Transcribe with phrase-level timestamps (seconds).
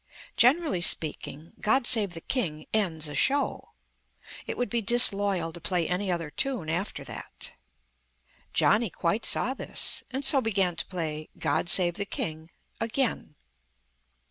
[0.35, 3.73] Generally speaking, "God Save the King" ends a show;
[4.47, 7.53] it would be disloyal to play any other tune after that.
[8.51, 10.01] Johnny quite saw this...
[10.09, 13.35] and so began to play "God Save the King" again.